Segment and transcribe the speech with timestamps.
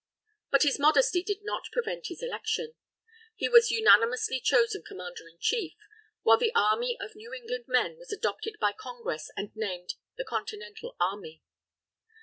[0.49, 2.73] But his modesty did not prevent his election.
[3.35, 5.75] He was unanimously chosen Commander in Chief;
[6.23, 10.95] while the army of New England men was adopted by Congress and named "the Continental
[10.99, 11.43] Army."